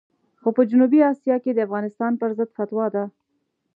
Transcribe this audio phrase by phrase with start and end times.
[0.41, 3.03] خو په جنوبي اسیا کې د افغانستان پرضد فتوا ده.